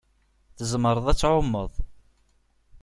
[0.57, 1.73] Tzemreḍ ad tɛummeḍ.